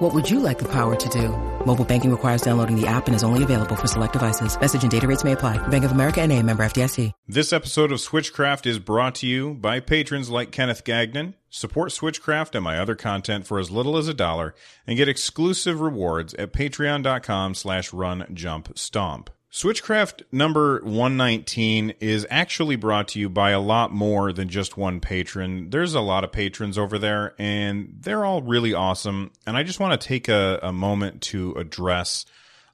[0.00, 1.28] What would you like the power to do?
[1.66, 4.58] Mobile banking requires downloading the app and is only available for select devices.
[4.58, 5.58] Message and data rates may apply.
[5.68, 7.12] Bank of America and a member FDIC.
[7.28, 11.34] This episode of Switchcraft is brought to you by patrons like Kenneth Gagnon.
[11.50, 14.54] Support Switchcraft and my other content for as little as a dollar
[14.86, 19.28] and get exclusive rewards at patreon.com slash run jump stomp.
[19.52, 25.00] Switchcraft number 119 is actually brought to you by a lot more than just one
[25.00, 25.70] patron.
[25.70, 29.32] There's a lot of patrons over there, and they're all really awesome.
[29.48, 32.26] And I just want to take a, a moment to address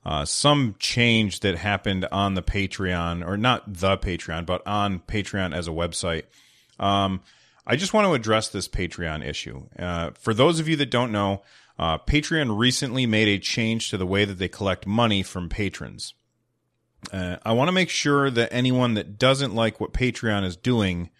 [0.04, 5.56] uh, some change that happened on the Patreon, or not the Patreon, but on Patreon
[5.56, 6.24] as a website.
[6.78, 7.22] Um,
[7.66, 9.62] I just want to address this Patreon issue.
[9.78, 11.42] Uh, for those of you that don't know,
[11.78, 16.12] uh, Patreon recently made a change to the way that they collect money from patrons.
[17.12, 21.10] Uh, I want to make sure that anyone that doesn't like what Patreon is doing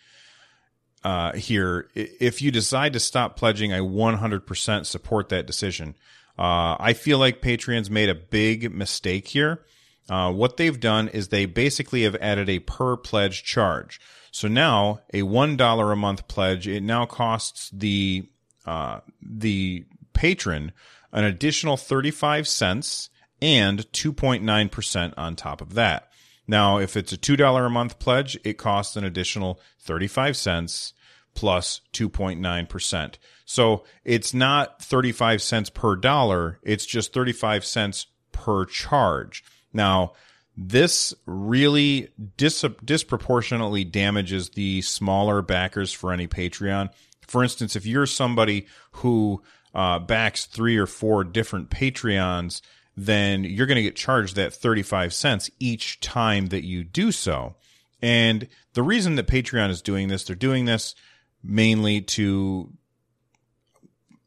[1.04, 5.94] uh, here, if you decide to stop pledging, I 100% support that decision.
[6.38, 9.64] Uh, I feel like Patreon's made a big mistake here.
[10.08, 14.00] Uh, what they've done is they basically have added a per pledge charge.
[14.30, 18.28] So now a one dollar a month pledge, it now costs the
[18.66, 20.72] uh, the patron
[21.12, 23.08] an additional thirty five cents
[23.40, 26.10] and 2.9% on top of that.
[26.48, 30.92] Now, if it's a $2 a month pledge, it costs an additional 35 cents
[31.34, 33.14] plus 2.9%.
[33.44, 39.44] So it's not 35 cents per dollar, it's just 35 cents per charge.
[39.72, 40.12] Now,
[40.56, 46.88] this really dis- disproportionately damages the smaller backers for any Patreon.
[47.26, 49.42] For instance, if you're somebody who
[49.74, 52.62] uh, backs three or four different Patreons,
[52.96, 57.54] then you're going to get charged that 35 cents each time that you do so.
[58.00, 60.94] And the reason that Patreon is doing this, they're doing this
[61.42, 62.72] mainly to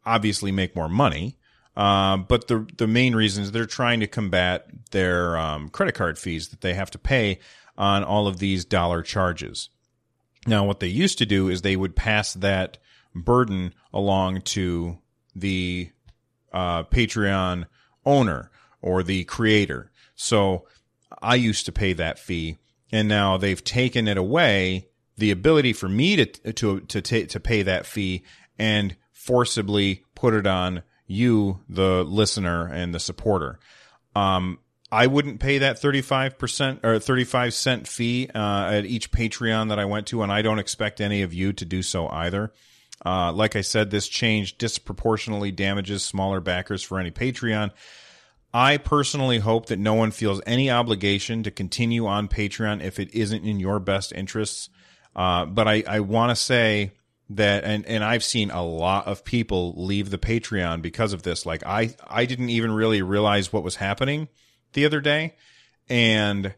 [0.06, 1.38] obviously make more money.
[1.75, 6.18] Uh, but the the main reason is they're trying to combat their um, credit card
[6.18, 7.40] fees that they have to pay
[7.78, 9.69] on all of these dollar charges.
[10.46, 12.80] Now, what they used to do is they would pass that
[13.16, 14.97] burden along to
[15.36, 15.90] the
[16.51, 17.66] uh, Patreon
[18.06, 18.51] owner
[18.81, 19.91] or the creator.
[20.16, 20.66] So
[21.22, 22.57] I used to pay that fee
[22.91, 27.39] and now they've taken it away the ability for me to to to ta- to
[27.39, 28.23] pay that fee
[28.57, 33.59] and forcibly put it on you the listener and the supporter.
[34.16, 34.59] Um
[34.91, 39.85] I wouldn't pay that 35% or 35 cent fee uh, at each Patreon that I
[39.85, 42.51] went to, and I don't expect any of you to do so either.
[43.06, 47.69] Uh, like I said, this change disproportionately damages smaller backers for any Patreon.
[48.53, 53.13] I personally hope that no one feels any obligation to continue on Patreon if it
[53.13, 54.69] isn't in your best interests.
[55.15, 56.93] Uh, but I, I want to say
[57.29, 61.45] that, and, and I've seen a lot of people leave the Patreon because of this.
[61.45, 64.29] Like I, I didn't even really realize what was happening
[64.73, 65.35] the other day.
[65.88, 66.55] And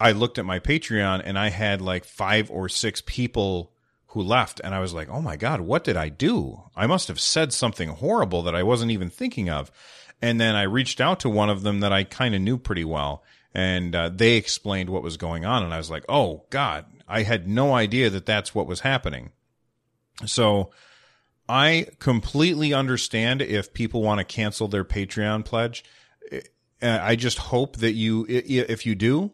[0.00, 3.72] I looked at my Patreon and I had like five or six people
[4.08, 4.60] who left.
[4.62, 6.62] And I was like, oh my God, what did I do?
[6.76, 9.70] I must have said something horrible that I wasn't even thinking of.
[10.20, 12.84] And then I reached out to one of them that I kind of knew pretty
[12.84, 13.22] well,
[13.54, 15.62] and uh, they explained what was going on.
[15.62, 19.30] And I was like, oh, God, I had no idea that that's what was happening.
[20.26, 20.70] So
[21.48, 25.84] I completely understand if people want to cancel their Patreon pledge.
[26.82, 29.30] I just hope that you, if you do,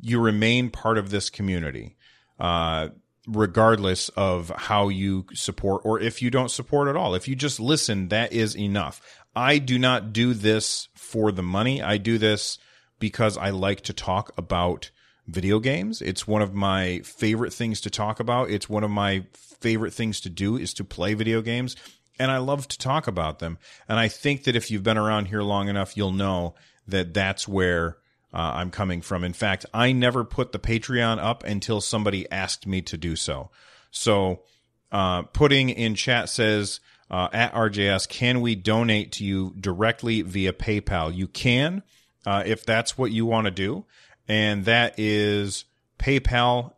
[0.00, 1.96] you remain part of this community.
[2.38, 2.90] Uh,
[3.28, 7.14] regardless of how you support or if you don't support at all.
[7.14, 9.02] If you just listen, that is enough.
[9.38, 11.80] I do not do this for the money.
[11.80, 12.58] I do this
[12.98, 14.90] because I like to talk about
[15.28, 16.02] video games.
[16.02, 18.50] It's one of my favorite things to talk about.
[18.50, 21.76] It's one of my favorite things to do is to play video games
[22.18, 23.58] and I love to talk about them.
[23.88, 26.56] And I think that if you've been around here long enough, you'll know
[26.88, 27.98] that that's where
[28.34, 29.22] uh, I'm coming from.
[29.22, 33.50] In fact, I never put the Patreon up until somebody asked me to do so.
[33.92, 34.42] So,
[34.90, 36.80] uh, pudding in chat says,
[37.10, 41.14] uh, at RJS, can we donate to you directly via PayPal?
[41.14, 41.82] You can,
[42.26, 43.84] uh, if that's what you want to do.
[44.26, 45.64] And that is
[45.98, 46.72] paypal.me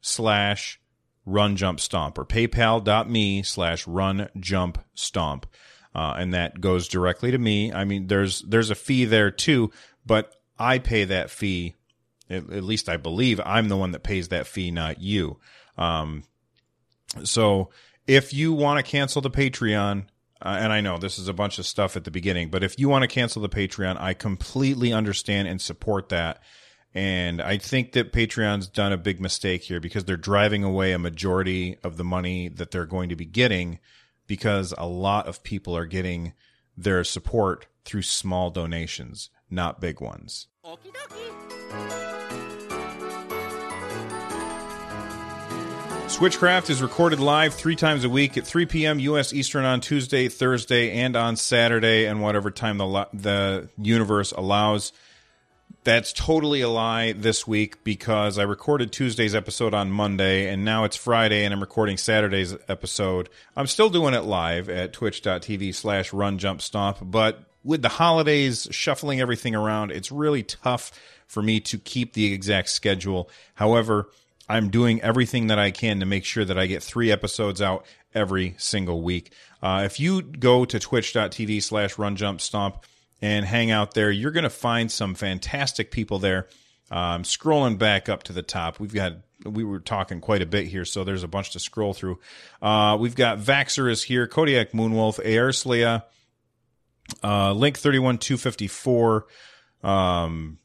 [0.00, 0.80] slash
[1.26, 5.46] run jump stomp or paypal.me slash run jump stomp.
[5.94, 7.72] Uh, and that goes directly to me.
[7.72, 9.70] I mean, there's, there's a fee there too,
[10.04, 11.74] but I pay that fee
[12.30, 15.38] At, at, least I believe I'm the one that pays that fee, not you.
[15.76, 16.24] Um,
[17.24, 17.70] so
[18.06, 20.04] if you want to cancel the Patreon,
[20.40, 22.78] uh, and I know this is a bunch of stuff at the beginning, but if
[22.78, 26.42] you want to cancel the Patreon, I completely understand and support that.
[26.94, 30.98] And I think that Patreon's done a big mistake here because they're driving away a
[30.98, 33.80] majority of the money that they're going to be getting
[34.26, 36.32] because a lot of people are getting
[36.76, 40.48] their support through small donations, not big ones.
[46.06, 49.00] Switchcraft is recorded live three times a week at 3 p.m.
[49.00, 49.32] U.S.
[49.32, 54.92] Eastern on Tuesday, Thursday, and on Saturday, and whatever time the the universe allows.
[55.82, 60.84] That's totally a lie this week because I recorded Tuesday's episode on Monday and now
[60.84, 63.28] it's Friday and I'm recording Saturday's episode.
[63.56, 68.66] I'm still doing it live at twitch.tv slash run jump stomp, but with the holidays
[68.70, 70.92] shuffling everything around, it's really tough
[71.26, 73.28] for me to keep the exact schedule.
[73.54, 74.08] However,
[74.48, 77.84] I'm doing everything that I can to make sure that I get three episodes out
[78.14, 79.32] every single week.
[79.62, 82.84] Uh, if you go to twitch.tv slash run jump stomp
[83.20, 86.46] and hang out there, you're going to find some fantastic people there.
[86.90, 89.14] Um, scrolling back up to the top, we've got
[89.44, 92.18] we were talking quite a bit here, so there's a bunch to scroll through.
[92.62, 96.04] Uh, we've got Vaxer is here, Kodiak Moonwolf, Aerslea,
[97.22, 99.26] uh, Link 31254.
[99.86, 100.58] Um,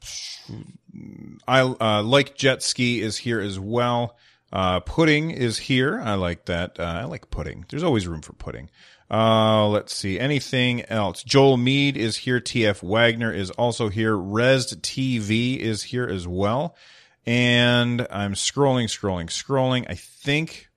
[1.46, 4.16] I uh, like jet ski is here as well.
[4.52, 6.00] Uh, pudding is here.
[6.00, 6.78] I like that.
[6.78, 7.64] Uh, I like pudding.
[7.70, 8.68] There's always room for pudding.
[9.10, 10.18] Uh, let's see.
[10.18, 11.22] Anything else?
[11.22, 12.40] Joel Mead is here.
[12.40, 14.16] TF Wagner is also here.
[14.16, 16.76] Resd TV is here as well.
[17.24, 19.86] And I'm scrolling, scrolling, scrolling.
[19.88, 20.68] I think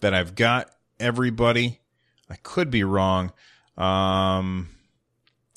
[0.00, 0.70] that I've got
[1.00, 1.80] everybody.
[2.28, 3.32] I could be wrong.
[3.76, 4.68] Um,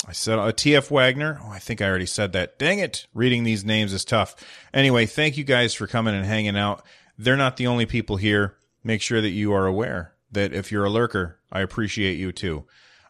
[0.07, 1.39] I said uh, TF Wagner.
[1.43, 2.59] Oh, I think I already said that.
[2.59, 3.07] Dang it.
[3.13, 4.35] Reading these names is tough.
[4.73, 6.85] Anyway, thank you guys for coming and hanging out.
[7.17, 8.55] They're not the only people here.
[8.83, 12.65] Make sure that you are aware that if you're a lurker, I appreciate you too.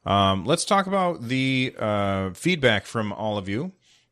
[0.05, 3.71] Um, let's talk about the uh, feedback from all of you.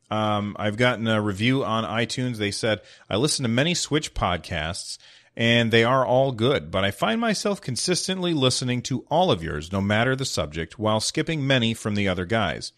[0.10, 2.38] Um, I've gotten a review on iTunes.
[2.38, 4.98] They said, I listen to many Switch podcasts
[5.36, 9.72] and they are all good, but I find myself consistently listening to all of yours,
[9.72, 12.74] no matter the subject, while skipping many from the other guys.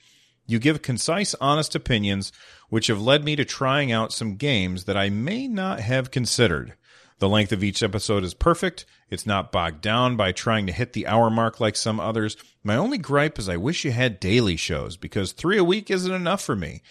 [0.46, 2.32] You give concise, honest opinions,
[2.70, 6.74] which have led me to trying out some games that I may not have considered.
[7.20, 8.86] The length of each episode is perfect.
[9.10, 12.36] It's not bogged down by trying to hit the hour mark like some others.
[12.64, 16.12] My only gripe is I wish you had daily shows because three a week isn't
[16.12, 16.82] enough for me.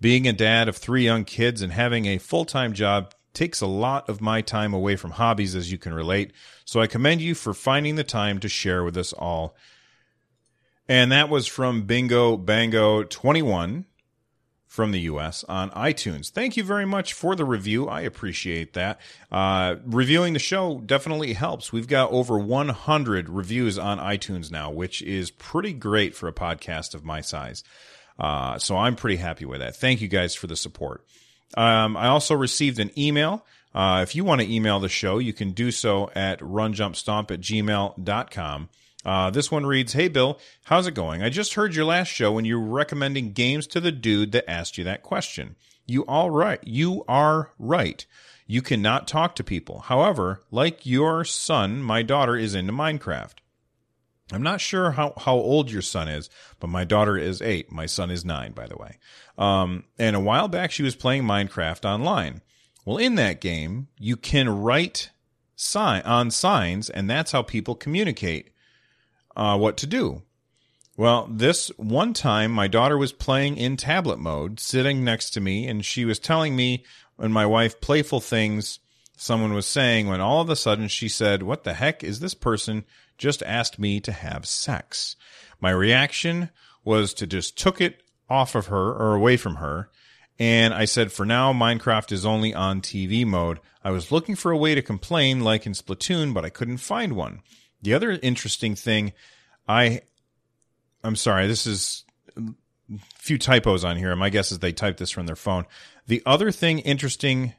[0.00, 3.66] Being a dad of three young kids and having a full time job takes a
[3.66, 6.32] lot of my time away from hobbies, as you can relate.
[6.64, 9.54] So I commend you for finding the time to share with us all.
[10.88, 13.84] And that was from Bingo Bango 21
[14.66, 16.30] from the US on iTunes.
[16.30, 17.86] Thank you very much for the review.
[17.88, 19.00] I appreciate that.
[19.30, 21.72] Uh, reviewing the show definitely helps.
[21.72, 26.92] We've got over 100 reviews on iTunes now, which is pretty great for a podcast
[26.92, 27.62] of my size.
[28.18, 29.76] Uh, so I'm pretty happy with that.
[29.76, 31.04] Thank you guys for the support.
[31.56, 33.44] Um, I also received an email.
[33.74, 37.40] Uh, if you want to email the show, you can do so at runjumpstomp at
[37.40, 38.68] gmail.com.
[39.04, 41.22] Uh, this one reads Hey, Bill, how's it going?
[41.22, 44.50] I just heard your last show when you were recommending games to the dude that
[44.50, 45.56] asked you that question.
[45.86, 46.60] You all right.
[46.64, 48.04] You are right.
[48.46, 49.80] You cannot talk to people.
[49.80, 53.34] However, like your son, my daughter is into Minecraft.
[54.32, 56.28] I'm not sure how, how old your son is,
[56.60, 57.72] but my daughter is eight.
[57.72, 58.98] My son is nine, by the way.
[59.38, 62.42] Um, and a while back, she was playing Minecraft online.
[62.84, 65.10] Well, in that game, you can write
[65.56, 68.50] sign on signs, and that's how people communicate
[69.36, 70.22] uh, what to do.
[70.96, 75.66] Well, this one time, my daughter was playing in tablet mode, sitting next to me,
[75.66, 76.84] and she was telling me
[77.18, 78.78] and my wife playful things
[79.16, 82.34] someone was saying when all of a sudden she said, What the heck is this
[82.34, 82.84] person
[83.18, 85.16] just asked me to have sex.
[85.60, 86.50] My reaction
[86.84, 89.90] was to just took it off of her or away from her.
[90.38, 93.58] And I said, for now, Minecraft is only on TV mode.
[93.82, 97.14] I was looking for a way to complain like in Splatoon, but I couldn't find
[97.14, 97.42] one.
[97.82, 99.12] The other interesting thing,
[99.68, 100.02] I,
[101.02, 102.04] I'm sorry, this is
[102.36, 102.42] a
[103.16, 104.14] few typos on here.
[104.14, 105.64] My guess is they typed this from their phone.
[106.06, 107.54] The other thing interesting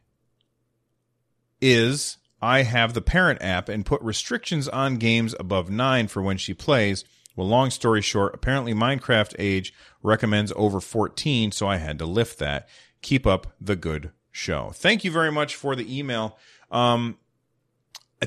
[1.61, 6.37] is I have the parent app and put restrictions on games above 9 for when
[6.37, 7.03] she plays.
[7.35, 12.39] Well, long story short, apparently Minecraft age recommends over 14, so I had to lift
[12.39, 12.67] that.
[13.01, 14.71] Keep up the good show.
[14.73, 16.37] Thank you very much for the email.
[16.71, 17.17] Um,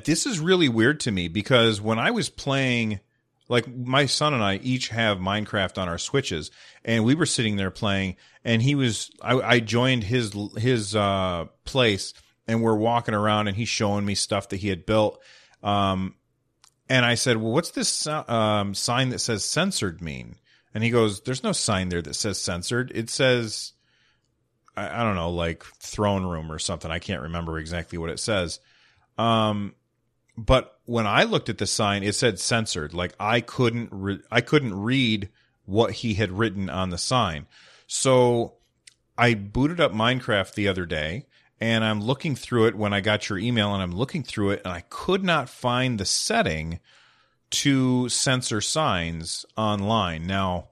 [0.04, 3.00] this is really weird to me because when I was playing
[3.48, 6.50] like my son and I each have Minecraft on our Switches,
[6.84, 11.46] and we were sitting there playing, and he was I, I joined his his uh,
[11.64, 12.14] place,
[12.46, 15.20] and we're walking around, and he's showing me stuff that he had built.
[15.62, 16.16] Um,
[16.88, 20.36] and I said, "Well, what's this um, sign that says censored mean?"
[20.74, 22.92] And he goes, "There's no sign there that says censored.
[22.94, 23.72] It says,
[24.76, 26.90] I, I don't know, like throne room or something.
[26.90, 28.60] I can't remember exactly what it says."
[29.18, 29.74] Um,
[30.36, 32.94] but when I looked at the sign, it said censored.
[32.94, 35.28] Like I couldn't, re- I couldn't read
[35.64, 37.46] what he had written on the sign.
[37.86, 38.54] So
[39.16, 41.26] I booted up Minecraft the other day
[41.62, 44.62] and I'm looking through it when I got your email and I'm looking through it
[44.64, 46.80] and I could not find the setting
[47.50, 50.26] to censor signs online.
[50.26, 50.70] Now,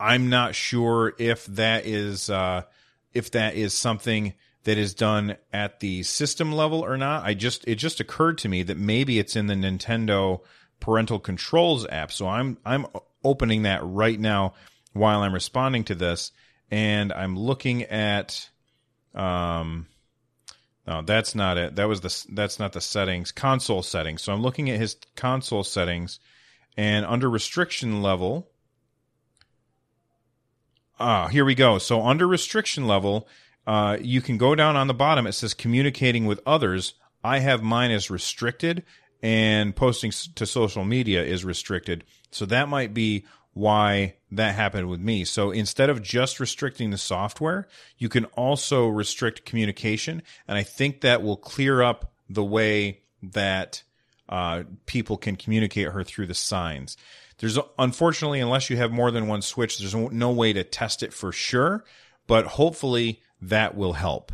[0.00, 2.62] I'm not sure if that is, uh,
[3.14, 4.34] if that is something
[4.64, 7.24] that is done at the system level or not.
[7.24, 10.40] I just it just occurred to me that maybe it's in the Nintendo
[10.80, 12.10] parental controls app.
[12.10, 12.86] So I'm I'm
[13.22, 14.54] opening that right now
[14.94, 16.32] while I'm responding to this
[16.72, 18.50] and I'm looking at
[19.14, 19.86] um
[20.88, 21.76] no, that's not it.
[21.76, 24.22] That was the that's not the settings, console settings.
[24.22, 26.18] So I'm looking at his console settings
[26.76, 28.48] and under restriction level
[31.00, 31.78] Ah, here we go.
[31.78, 33.28] So under restriction level,
[33.66, 35.26] uh, you can go down on the bottom.
[35.26, 36.94] It says communicating with others.
[37.22, 38.84] I have mine as restricted,
[39.22, 42.04] and posting to social media is restricted.
[42.30, 43.26] So that might be
[43.58, 45.24] why that happened with me.
[45.24, 47.66] So instead of just restricting the software,
[47.98, 50.22] you can also restrict communication.
[50.46, 53.82] And I think that will clear up the way that
[54.28, 56.96] uh, people can communicate her through the signs.
[57.38, 61.12] There's unfortunately, unless you have more than one switch, there's no way to test it
[61.12, 61.84] for sure.
[62.28, 64.30] But hopefully, that will help.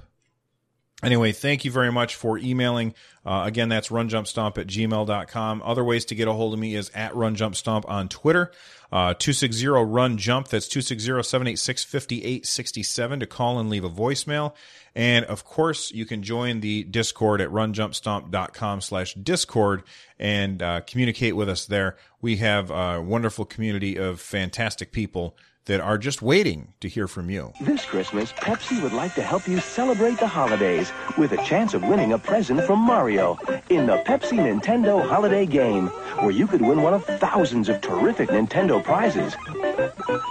[1.04, 2.94] Anyway, thank you very much for emailing.
[3.26, 5.62] Uh, again, that's runjumpstomp at gmail.com.
[5.64, 8.52] Other ways to get a hold of me is at runjumpstomp on Twitter.
[8.92, 14.54] Uh, 260-RUN-JUMP, that's 260-786-5867 to call and leave a voicemail.
[14.94, 19.82] And of course, you can join the Discord at runjumpstomp.com slash Discord
[20.18, 21.96] and uh, communicate with us there.
[22.20, 27.30] We have a wonderful community of fantastic people that are just waiting to hear from
[27.30, 27.52] you.
[27.60, 31.82] This Christmas, Pepsi would like to help you celebrate the holidays with a chance of
[31.82, 33.38] winning a present from Mario
[33.70, 38.28] in the Pepsi Nintendo Holiday Game, where you could win one of thousands of terrific
[38.28, 39.34] Nintendo prizes,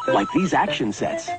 [0.07, 1.29] like these action sets,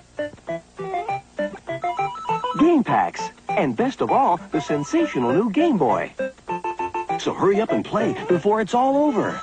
[2.59, 6.13] game packs, and best of all, the sensational new Game Boy.
[7.21, 9.41] So hurry up and play before it's all over.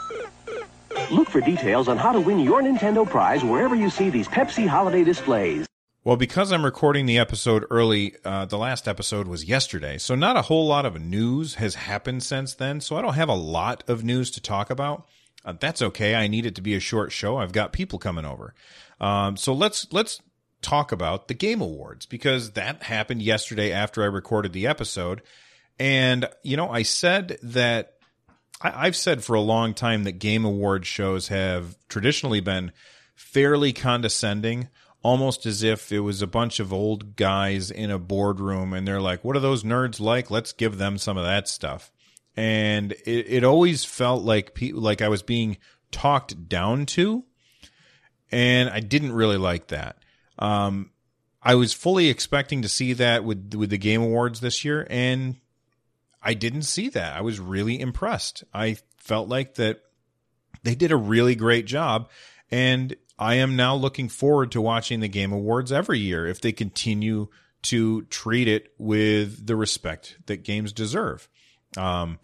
[1.12, 4.65] Look for details on how to win your Nintendo prize wherever you see these Pepsi
[4.65, 5.68] holiday displays.
[6.06, 10.38] Well, because I'm recording the episode early, uh, the last episode was yesterday, so not
[10.38, 12.80] a whole lot of news has happened since then.
[12.80, 15.06] So I don't have a lot of news to talk about.
[15.44, 16.15] Uh, that's okay.
[16.15, 17.38] I need it to be a short show.
[17.38, 18.56] I've got people coming over,
[19.00, 20.22] um, so let's let's
[20.62, 25.22] talk about the Game Awards because that happened yesterday after I recorded the episode,
[25.77, 27.96] and you know I said that
[28.63, 32.72] I, have said for a long time that game award shows have traditionally been
[33.15, 34.70] fairly condescending,
[35.03, 39.01] almost as if it was a bunch of old guys in a boardroom and they're
[39.01, 40.30] like, what are those nerds like?
[40.30, 41.91] Let's give them some of that stuff.
[42.36, 45.58] And it, it always felt like pe- like I was being
[45.91, 47.25] talked down to,
[48.32, 49.98] and I didn't really like that.
[50.39, 50.91] Um,
[51.44, 55.36] I was fully expecting to see that with with the Game Awards this year, and
[56.22, 57.16] I didn't see that.
[57.16, 58.44] I was really impressed.
[58.54, 59.82] I felt like that
[60.63, 62.10] they did a really great job.
[62.51, 66.51] And I am now looking forward to watching the Game Awards every year if they
[66.51, 67.28] continue
[67.63, 71.30] to treat it with the respect that games deserve.
[71.78, 72.20] Um,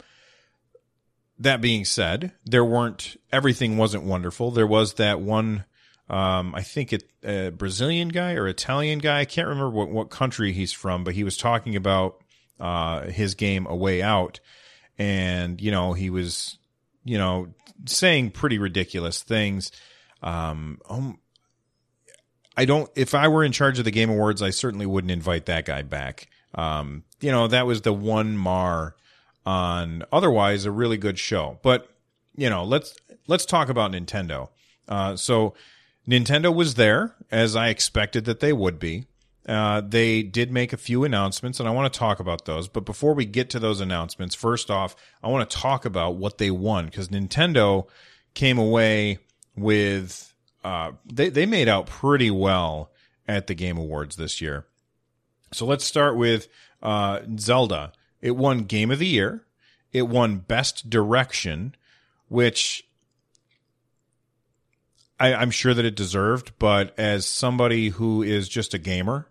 [1.38, 4.50] that being said, there weren't everything wasn't wonderful.
[4.50, 5.64] There was that one,
[6.10, 9.20] um, I think it a Brazilian guy or Italian guy.
[9.20, 12.22] I can't remember what, what country he's from, but he was talking about
[12.60, 14.40] uh, his game A Way Out,
[14.98, 16.58] and you know he was
[17.04, 17.48] you know
[17.86, 19.70] saying pretty ridiculous things.
[20.22, 21.18] Um, um,
[22.56, 22.90] I don't.
[22.96, 25.82] If I were in charge of the Game Awards, I certainly wouldn't invite that guy
[25.82, 26.28] back.
[26.54, 28.96] Um, you know that was the one mar
[29.46, 31.58] on otherwise a really good show.
[31.62, 31.88] But
[32.36, 32.96] you know let's
[33.26, 34.48] let's talk about Nintendo.
[34.88, 35.54] Uh, so
[36.08, 39.06] Nintendo was there as I expected that they would be.
[39.48, 42.68] Uh, they did make a few announcements, and I want to talk about those.
[42.68, 46.36] But before we get to those announcements, first off, I want to talk about what
[46.36, 47.86] they won because Nintendo
[48.34, 49.20] came away
[49.56, 52.90] with uh, they they made out pretty well
[53.26, 54.66] at the Game Awards this year.
[55.52, 56.48] So let's start with
[56.82, 57.92] uh, Zelda.
[58.20, 59.46] It won Game of the Year.
[59.92, 61.74] It won Best Direction,
[62.28, 62.86] which
[65.18, 69.26] I, I'm sure that it deserved, but as somebody who is just a gamer,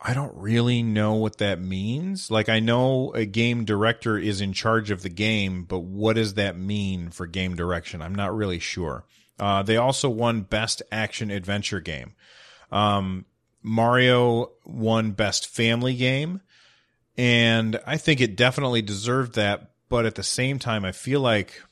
[0.00, 2.30] I don't really know what that means.
[2.30, 6.34] Like, I know a game director is in charge of the game, but what does
[6.34, 8.02] that mean for game direction?
[8.02, 9.04] I'm not really sure.
[9.38, 12.14] Uh, they also won Best Action Adventure Game.
[12.70, 13.24] Um,
[13.62, 16.42] Mario won Best Family Game,
[17.16, 19.72] and I think it definitely deserved that.
[19.88, 21.62] But at the same time, I feel like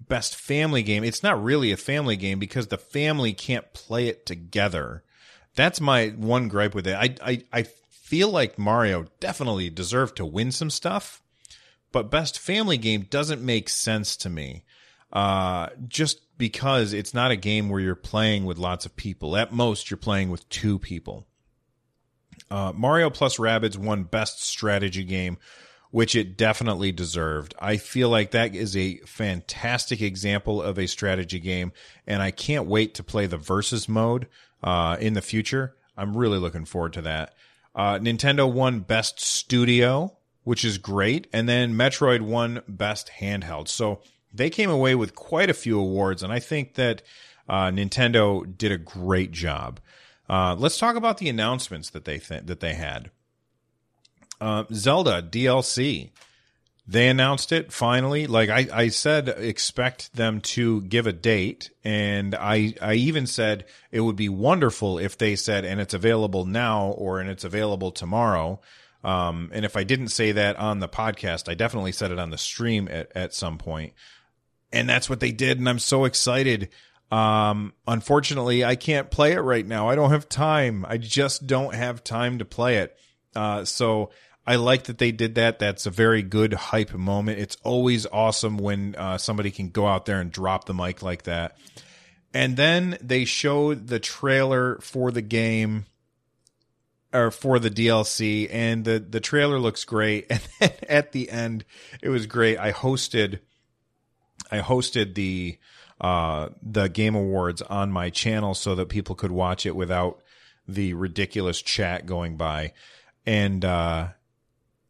[0.00, 4.26] Best Family Game, it's not really a family game because the family can't play it
[4.26, 5.02] together
[5.54, 6.94] that's my one gripe with it.
[6.94, 11.22] I I I feel like Mario definitely deserved to win some stuff,
[11.92, 14.64] but best family game doesn't make sense to me.
[15.12, 19.36] Uh, just because it's not a game where you're playing with lots of people.
[19.36, 21.26] At most, you're playing with two people.
[22.50, 25.38] Uh, Mario plus Rabbids won best strategy game,
[25.90, 27.54] which it definitely deserved.
[27.58, 31.72] I feel like that is a fantastic example of a strategy game,
[32.06, 34.26] and I can't wait to play the versus mode
[34.62, 35.76] uh, in the future.
[35.96, 37.34] I'm really looking forward to that.
[37.74, 43.68] Uh, Nintendo won Best Studio, which is great, and then Metroid won Best Handheld.
[43.68, 44.00] So
[44.32, 47.02] they came away with quite a few awards, and I think that
[47.48, 49.80] uh, Nintendo did a great job.
[50.28, 53.10] Uh, let's talk about the announcements that they th- that they had.
[54.40, 56.10] Uh, Zelda DLC
[56.86, 58.26] they announced it finally.
[58.26, 61.70] Like I, I said, expect them to give a date.
[61.84, 66.44] And I, I even said it would be wonderful if they said, and it's available
[66.44, 68.60] now or and it's available tomorrow.
[69.04, 72.30] Um, and if I didn't say that on the podcast, I definitely said it on
[72.30, 73.94] the stream at, at some point.
[74.72, 75.58] And that's what they did.
[75.58, 76.70] And I'm so excited.
[77.10, 79.88] Um, unfortunately, I can't play it right now.
[79.88, 80.84] I don't have time.
[80.88, 82.96] I just don't have time to play it.
[83.36, 84.10] Uh, so
[84.46, 85.58] I like that they did that.
[85.58, 87.38] That's a very good hype moment.
[87.38, 91.24] It's always awesome when uh, somebody can go out there and drop the mic like
[91.24, 91.56] that.
[92.34, 95.86] And then they showed the trailer for the game
[97.12, 100.30] or for the DLC, and the the trailer looks great.
[100.30, 101.64] And then at the end,
[102.00, 102.58] it was great.
[102.58, 103.40] I hosted,
[104.50, 105.58] I hosted the
[106.00, 110.22] uh, the Game Awards on my channel so that people could watch it without
[110.66, 112.72] the ridiculous chat going by,
[113.26, 114.08] and uh,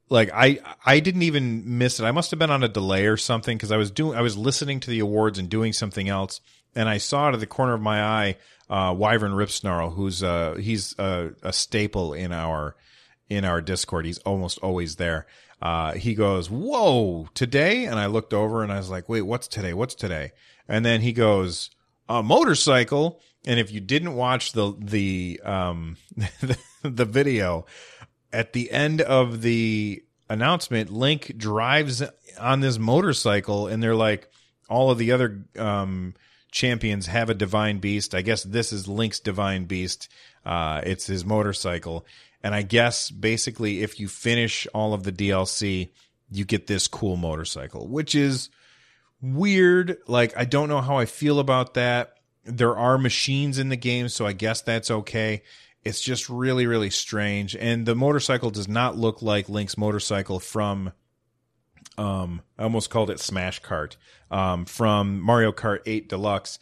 [0.09, 2.05] like I I didn't even miss it.
[2.05, 4.37] I must have been on a delay or something because I was doing I was
[4.37, 6.41] listening to the awards and doing something else,
[6.75, 8.37] and I saw out of the corner of my eye
[8.69, 12.77] uh, Wyvern Ripsnarl, who's uh he's a, staple in our
[13.29, 14.07] in our Discord.
[14.07, 15.27] He's almost always there.
[15.61, 19.47] Uh, he goes, "Whoa, today!" And I looked over and I was like, "Wait, what's
[19.47, 19.75] today?
[19.75, 20.33] What's today?"
[20.69, 21.71] And then he goes,
[22.09, 27.67] "A motorcycle." And if you didn't watch the the um the, the video,
[28.33, 32.03] at the end of the announcement, Link drives
[32.39, 34.29] on this motorcycle, and they're like,
[34.69, 36.15] all of the other um,
[36.51, 38.15] champions have a divine beast.
[38.15, 40.09] I guess this is Link's divine beast.
[40.45, 42.07] Uh, it's his motorcycle.
[42.43, 45.91] And I guess basically, if you finish all of the DLC,
[46.31, 48.49] you get this cool motorcycle, which is
[49.21, 49.99] weird.
[50.07, 52.15] Like, I don't know how I feel about that.
[52.45, 55.43] There are machines in the game, so I guess that's okay.
[55.85, 57.57] It's just really, really strange.
[57.57, 60.93] And the motorcycle does not look like Link's motorcycle from
[61.99, 63.97] um I almost called it Smash Kart.
[64.31, 66.59] Um from Mario Kart 8 Deluxe.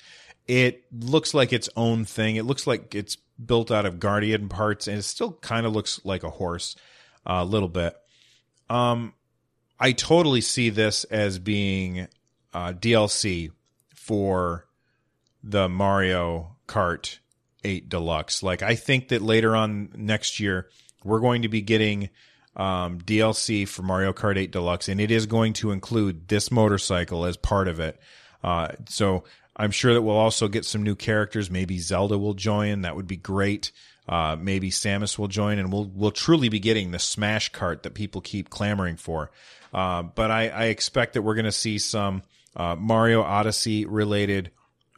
[0.47, 2.37] It looks like its own thing.
[2.37, 6.01] It looks like it's built out of Guardian parts and it still kind of looks
[6.05, 6.75] like a horse
[7.27, 7.95] uh, a little bit.
[8.69, 9.15] Um
[9.79, 12.09] I totally see this as being
[12.53, 13.51] uh, DLC
[13.95, 14.67] for
[15.43, 17.19] the Mario Kart
[17.65, 18.43] 8 Deluxe.
[18.43, 20.69] Like I think that later on next year
[21.05, 22.11] we're going to be getting
[22.57, 27.25] um, DLC for Mario Kart 8 Deluxe, and it is going to include this motorcycle
[27.25, 27.99] as part of it.
[28.43, 29.25] Uh, so
[29.57, 31.51] I'm sure that we'll also get some new characters.
[31.51, 32.83] Maybe Zelda will join.
[32.83, 33.73] That would be great.
[34.09, 37.95] Uh, maybe Samus will join, and we'll we'll truly be getting the Smash Kart that
[37.95, 39.31] people keep clamoring for.
[39.73, 42.23] Uh, but I, I, expect that we're going to see some
[42.57, 44.51] uh, Mario Odyssey related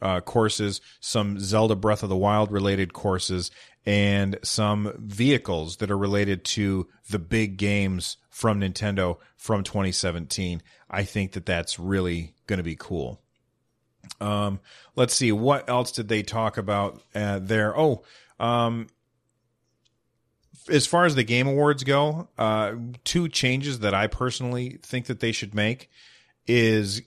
[0.03, 3.49] uh, courses, some Zelda Breath of the Wild related courses,
[3.85, 10.61] and some vehicles that are related to the big games from Nintendo from 2017.
[10.89, 13.21] I think that that's really going to be cool.
[14.19, 14.59] Um,
[14.95, 17.77] let's see what else did they talk about uh, there.
[17.77, 18.03] Oh,
[18.39, 18.87] um,
[20.69, 22.73] as far as the game awards go, uh,
[23.05, 25.89] two changes that I personally think that they should make
[26.45, 27.01] is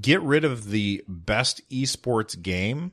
[0.00, 2.92] get rid of the best esports game.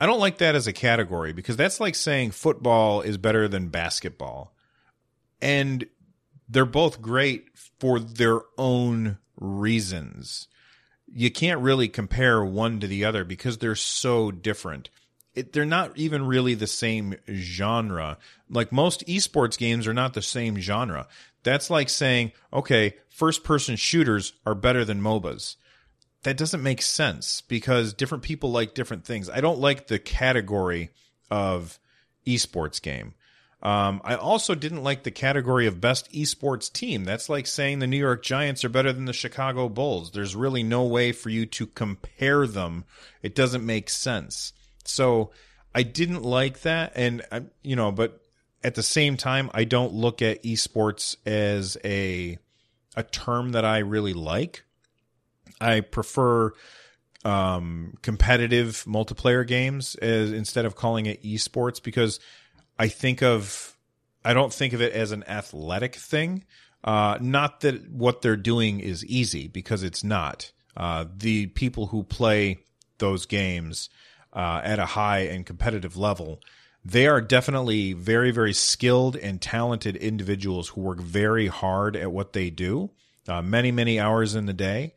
[0.00, 3.68] I don't like that as a category because that's like saying football is better than
[3.68, 4.54] basketball.
[5.40, 5.86] And
[6.48, 7.46] they're both great
[7.78, 10.48] for their own reasons.
[11.16, 14.90] you can't really compare one to the other because they're so different.
[15.34, 18.18] It, they're not even really the same genre.
[18.50, 21.06] Like most esports games are not the same genre.
[21.44, 25.56] That's like saying, okay, first person shooters are better than MOBAs.
[26.24, 29.30] That doesn't make sense because different people like different things.
[29.30, 30.90] I don't like the category
[31.30, 31.78] of
[32.26, 33.14] esports game.
[33.62, 37.04] Um, I also didn't like the category of best esports team.
[37.04, 40.10] That's like saying the New York Giants are better than the Chicago Bulls.
[40.10, 42.84] There's really no way for you to compare them.
[43.22, 44.52] It doesn't make sense.
[44.84, 45.30] So
[45.74, 46.92] I didn't like that.
[46.94, 47.22] And,
[47.62, 48.20] you know, but
[48.62, 52.38] at the same time, I don't look at esports as a,
[52.96, 54.64] a term that I really like.
[55.60, 56.52] I prefer
[57.24, 62.20] um, competitive multiplayer games as instead of calling it esports because
[62.78, 63.76] I think of
[64.24, 66.44] I don't think of it as an athletic thing.
[66.82, 70.52] Uh, not that what they're doing is easy because it's not.
[70.76, 72.58] Uh, the people who play
[72.98, 73.88] those games
[74.32, 76.40] uh, at a high and competitive level,
[76.84, 82.32] they are definitely very, very skilled and talented individuals who work very hard at what
[82.32, 82.90] they do,
[83.28, 84.94] uh, many, many hours in the day.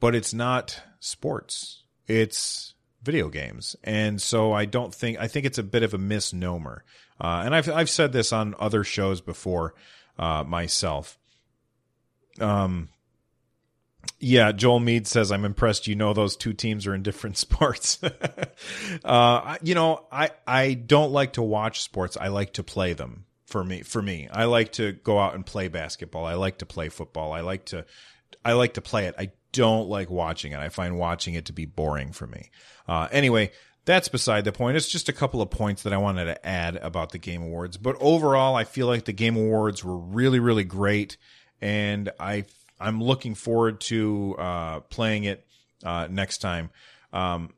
[0.00, 1.84] But it's not sports.
[2.06, 3.76] It's video games.
[3.84, 6.84] And so I don't think I think it's a bit of a misnomer.
[7.20, 9.74] Uh, and I've I've said this on other shows before
[10.18, 11.18] uh, myself.
[12.40, 12.88] Um,
[14.18, 15.86] yeah, Joel Mead says I'm impressed.
[15.86, 17.98] You know those two teams are in different sports.
[19.04, 22.16] uh, you know, I I don't like to watch sports.
[22.16, 23.26] I like to play them.
[23.46, 26.24] For me, for me, I like to go out and play basketball.
[26.24, 27.32] I like to play football.
[27.32, 27.84] I like to
[28.44, 29.16] I like to play it.
[29.18, 30.58] I don't like watching it.
[30.58, 32.50] I find watching it to be boring for me.
[32.88, 33.50] Uh, anyway,
[33.84, 34.76] that's beside the point.
[34.76, 37.76] It's just a couple of points that I wanted to add about the Game Awards.
[37.76, 41.16] But overall, I feel like the Game Awards were really, really great,
[41.60, 42.44] and I
[42.78, 45.46] I'm looking forward to uh, playing it
[45.84, 46.70] uh, next time.
[47.12, 47.54] Um,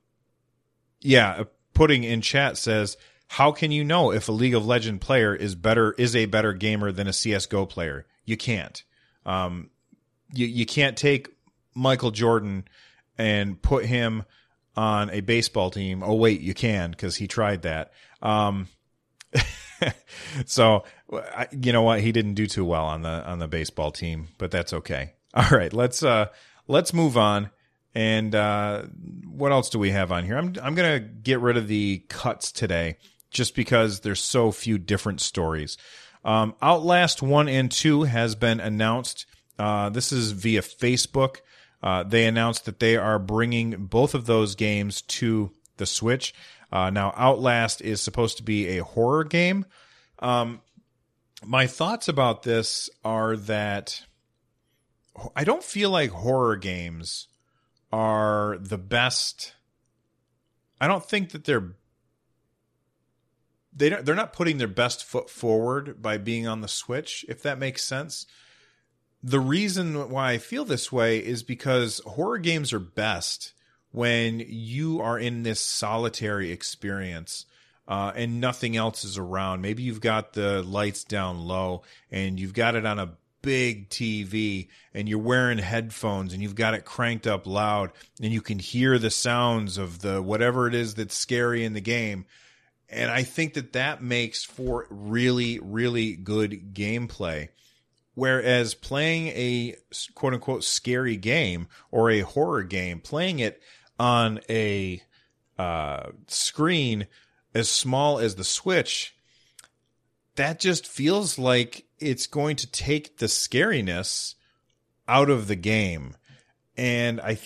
[1.00, 2.96] yeah, pudding in chat says,
[3.28, 6.52] "How can you know if a League of Legend player is better is a better
[6.52, 8.06] gamer than a CS:GO player?
[8.24, 8.82] You can't.
[9.26, 9.70] Um,
[10.32, 11.28] you you can't take
[11.74, 12.64] Michael Jordan
[13.18, 14.24] and put him."
[14.76, 16.02] on a baseball team.
[16.02, 17.92] Oh wait, you can because he tried that.
[18.20, 18.68] Um,
[20.46, 20.84] so
[21.50, 22.00] you know what?
[22.00, 25.14] He didn't do too well on the on the baseball team, but that's okay.
[25.34, 26.26] All right, let's uh
[26.68, 27.50] let's move on.
[27.94, 28.84] And uh,
[29.28, 30.38] what else do we have on here?
[30.38, 32.96] I'm I'm gonna get rid of the cuts today,
[33.30, 35.76] just because there's so few different stories.
[36.24, 39.26] Um, Outlast one and two has been announced.
[39.58, 41.38] Uh, this is via Facebook.
[41.82, 46.32] Uh, they announced that they are bringing both of those games to the Switch.
[46.70, 49.66] Uh, now, Outlast is supposed to be a horror game.
[50.20, 50.60] Um,
[51.44, 54.02] my thoughts about this are that
[55.34, 57.26] I don't feel like horror games
[57.92, 59.54] are the best.
[60.80, 61.74] I don't think that they're
[63.74, 67.42] they don't, they're not putting their best foot forward by being on the Switch, if
[67.42, 68.26] that makes sense
[69.22, 73.52] the reason why I feel this way is because horror games are best
[73.92, 77.46] when you are in this solitary experience
[77.86, 79.60] uh, and nothing else is around.
[79.60, 84.68] Maybe you've got the lights down low and you've got it on a big TV
[84.94, 88.98] and you're wearing headphones and you've got it cranked up loud and you can hear
[88.98, 92.24] the sounds of the whatever it is that's scary in the game.
[92.88, 97.48] And I think that that makes for really, really good gameplay.
[98.14, 99.76] Whereas playing a
[100.14, 103.62] quote unquote scary game or a horror game, playing it
[103.98, 105.02] on a
[105.58, 107.06] uh, screen
[107.54, 109.14] as small as the Switch,
[110.36, 114.34] that just feels like it's going to take the scariness
[115.08, 116.16] out of the game,
[116.76, 117.38] and I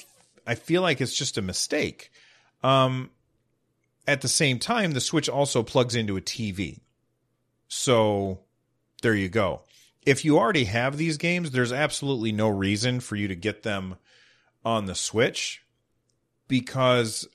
[0.46, 2.10] I feel like it's just a mistake.
[2.64, 3.10] Um,
[4.08, 6.80] at the same time, the Switch also plugs into a TV,
[7.68, 8.40] so
[9.02, 9.62] there you go
[10.06, 13.96] if you already have these games, there's absolutely no reason for you to get them
[14.64, 15.64] on the Switch
[16.46, 17.28] because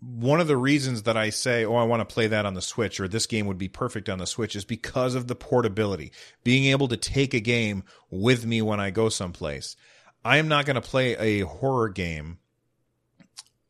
[0.00, 2.62] one of the reasons that I say, oh, I want to play that on the
[2.62, 6.12] Switch or this game would be perfect on the Switch is because of the portability,
[6.44, 9.74] being able to take a game with me when I go someplace.
[10.22, 12.38] I am not going to play a horror game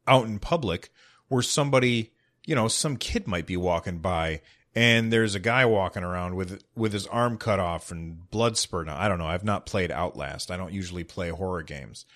[0.07, 0.91] out in public
[1.29, 2.13] where somebody,
[2.45, 4.41] you know, some kid might be walking by
[4.75, 8.93] and there's a guy walking around with with his arm cut off and blood spurting.
[8.93, 9.27] I don't know.
[9.27, 10.51] I've not played Outlast.
[10.51, 12.07] I don't usually play horror games.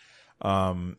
[0.40, 0.96] Um,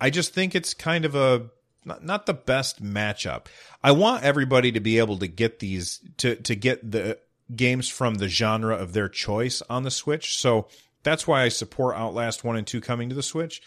[0.00, 1.50] I just think it's kind of a
[1.84, 3.46] not, not the best matchup.
[3.82, 7.18] I want everybody to be able to get these to to get the
[7.54, 10.38] games from the genre of their choice on the Switch.
[10.38, 10.68] So
[11.02, 13.60] that's why I support Outlast 1 and 2 coming to the Switch.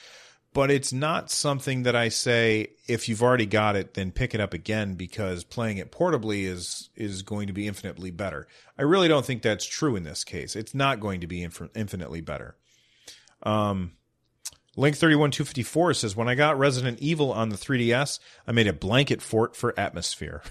[0.53, 4.41] But it's not something that I say if you've already got it, then pick it
[4.41, 8.47] up again because playing it portably is is going to be infinitely better.
[8.77, 10.55] I really don't think that's true in this case.
[10.55, 12.55] It's not going to be inf- infinitely better.
[13.43, 13.93] Um,
[14.75, 19.23] Link 31254 says, When I got Resident Evil on the 3DS, I made a blanket
[19.23, 20.43] fort for atmosphere.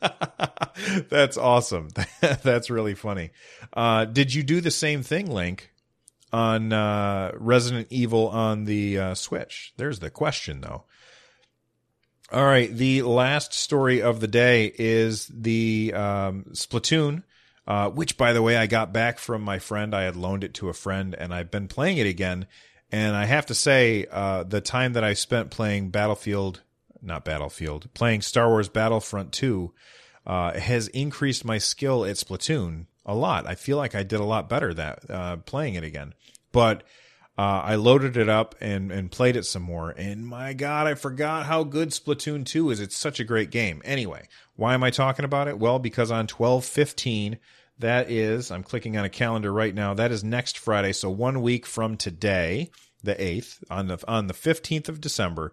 [1.08, 1.88] That's awesome.
[2.20, 3.30] That's really funny.
[3.72, 5.71] Uh, did you do the same thing, Link,
[6.32, 9.72] on uh, Resident Evil on the uh, Switch?
[9.76, 10.84] There's the question, though.
[12.30, 12.74] All right.
[12.74, 17.24] The last story of the day is the um, Splatoon,
[17.66, 19.94] uh, which, by the way, I got back from my friend.
[19.94, 22.46] I had loaned it to a friend, and I've been playing it again.
[22.90, 26.62] And I have to say, uh, the time that I spent playing Battlefield
[27.02, 29.72] not Battlefield, playing Star Wars Battlefront 2
[30.26, 33.46] uh, has increased my skill at Splatoon a lot.
[33.46, 36.14] I feel like I did a lot better that uh, playing it again.
[36.52, 36.82] But
[37.36, 39.90] uh, I loaded it up and, and played it some more.
[39.90, 42.80] And my God, I forgot how good Splatoon 2 is.
[42.80, 43.80] It's such a great game.
[43.84, 45.58] Anyway, why am I talking about it?
[45.58, 47.38] Well, because on 12 15,
[47.78, 49.94] that is, I'm clicking on a calendar right now.
[49.94, 50.92] That is next Friday.
[50.92, 52.70] So one week from today,
[53.02, 55.52] the 8th, on the, on the 15th of December,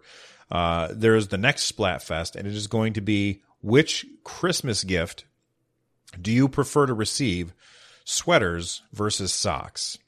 [0.50, 5.24] uh, there is the next Splatfest, and it is going to be which Christmas gift
[6.20, 7.54] do you prefer to receive,
[8.04, 9.98] sweaters versus socks?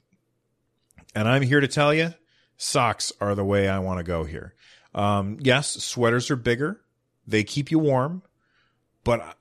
[1.15, 2.13] And I'm here to tell you,
[2.57, 4.55] socks are the way I want to go here.
[4.95, 6.81] Um, yes, sweaters are bigger,
[7.25, 8.23] they keep you warm,
[9.03, 9.37] but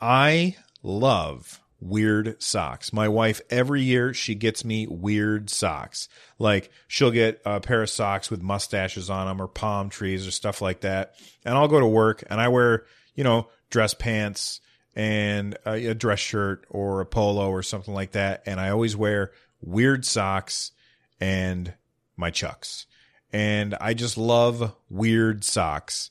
[0.00, 2.92] I love weird socks.
[2.92, 6.08] My wife, every year, she gets me weird socks.
[6.38, 10.30] Like, she'll get a pair of socks with mustaches on them or palm trees or
[10.30, 11.14] stuff like that.
[11.44, 14.60] And I'll go to work and I wear, you know, dress pants
[14.94, 18.42] and a, a dress shirt or a polo or something like that.
[18.46, 20.72] And I always wear weird socks
[21.20, 21.74] and
[22.16, 22.86] my chucks.
[23.32, 26.10] And I just love weird socks.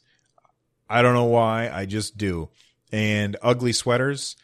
[0.90, 1.70] I don't know why.
[1.70, 2.50] I just do.
[2.92, 4.36] And ugly sweaters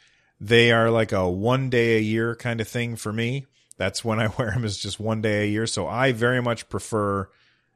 [0.42, 3.46] they are like a one day a year kind of thing for me.
[3.78, 5.68] That's when I wear them is just one day a year.
[5.68, 7.30] So I very much prefer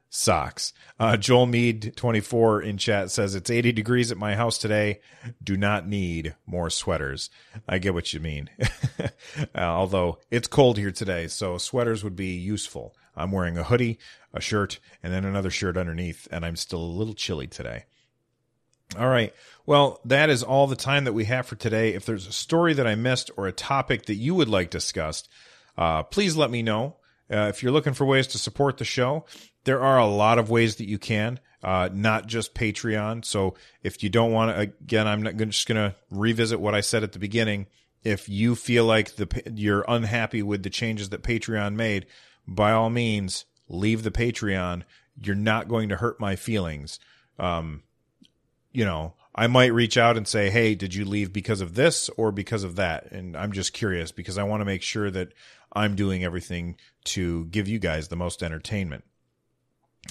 [0.08, 0.72] socks.
[0.98, 5.00] Uh, Joel Mead 24 in chat says it's 80 degrees at my house today.
[5.42, 7.30] Do not need more sweaters.
[7.68, 8.50] I get what you mean.
[9.00, 9.08] uh,
[9.58, 12.94] although it's cold here today, so sweaters would be useful.
[13.16, 13.98] I'm wearing a hoodie,
[14.32, 17.84] a shirt, and then another shirt underneath, and I'm still a little chilly today.
[18.98, 19.34] All right.
[19.64, 21.94] Well, that is all the time that we have for today.
[21.94, 25.28] If there's a story that I missed or a topic that you would like discussed,
[25.76, 26.96] uh, please let me know.
[27.30, 29.24] Uh, if you're looking for ways to support the show,
[29.64, 33.24] there are a lot of ways that you can, uh, not just Patreon.
[33.24, 36.80] So if you don't want to, again, I'm not just going to revisit what I
[36.80, 37.66] said at the beginning.
[38.04, 42.06] If you feel like the you're unhappy with the changes that Patreon made,
[42.46, 44.84] by all means, leave the Patreon.
[45.20, 47.00] You're not going to hurt my feelings.
[47.38, 47.82] Um,
[48.70, 52.08] you know, I might reach out and say, "Hey, did you leave because of this
[52.16, 55.32] or because of that?" And I'm just curious because I want to make sure that
[55.72, 59.04] I'm doing everything to give you guys the most entertainment.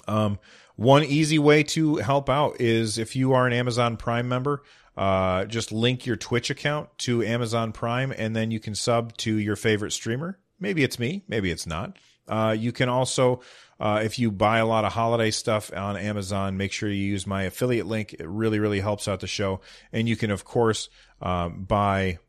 [0.07, 0.39] Um,
[0.75, 4.63] one easy way to help out is if you are an Amazon Prime member,
[4.97, 9.35] uh, just link your Twitch account to Amazon Prime, and then you can sub to
[9.35, 10.37] your favorite streamer.
[10.59, 11.97] Maybe it's me, maybe it's not.
[12.27, 13.41] Uh, you can also
[13.79, 17.27] uh, if you buy a lot of holiday stuff on Amazon, make sure you use
[17.27, 18.13] my affiliate link.
[18.13, 19.61] It really, really helps out the show.
[19.91, 20.89] And you can, of course,
[21.21, 22.19] um, buy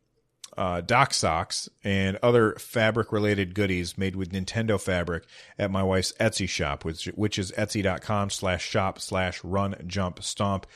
[0.56, 5.24] uh, dock socks and other fabric related goodies made with Nintendo fabric
[5.58, 10.66] at my wife's Etsy shop, which, which is etsy.com slash shop slash run jump stomp.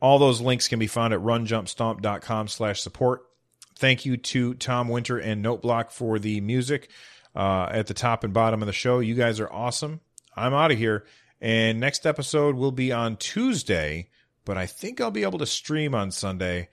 [0.00, 3.22] All those links can be found at runjumpstomp.com slash support.
[3.76, 6.90] Thank you to Tom Winter and Noteblock for the music
[7.34, 8.98] uh, at the top and bottom of the show.
[8.98, 10.00] You guys are awesome.
[10.36, 11.04] I'm out of here.
[11.40, 14.08] And next episode will be on Tuesday,
[14.44, 16.68] but I think I'll be able to stream on Sunday.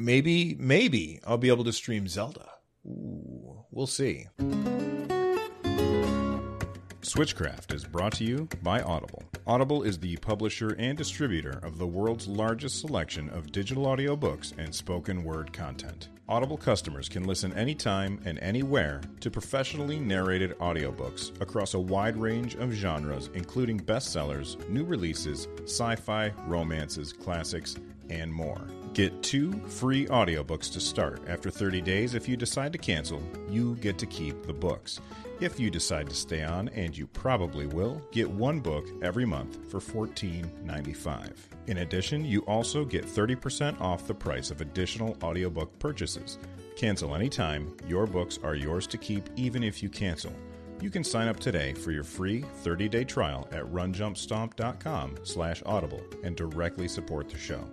[0.00, 2.48] Maybe, maybe I'll be able to stream Zelda.
[2.86, 4.26] Ooh, we'll see.
[7.02, 9.22] Switchcraft is brought to you by Audible.
[9.46, 14.54] Audible is the publisher and distributor of the world's largest selection of digital audio books
[14.56, 16.08] and spoken word content.
[16.28, 22.54] Audible customers can listen anytime and anywhere to professionally narrated audiobooks across a wide range
[22.54, 27.76] of genres, including bestsellers, new releases, sci fi, romances, classics,
[28.08, 28.62] and more.
[28.92, 31.22] Get two free audiobooks to start.
[31.28, 35.00] After 30 days, if you decide to cancel, you get to keep the books.
[35.38, 39.70] If you decide to stay on, and you probably will, get one book every month
[39.70, 41.32] for $14.95.
[41.68, 46.38] In addition, you also get 30% off the price of additional audiobook purchases.
[46.76, 50.32] Cancel anytime, your books are yours to keep even if you cancel.
[50.80, 56.34] You can sign up today for your free 30-day trial at runjumpstomp.com slash audible and
[56.36, 57.64] directly support the show.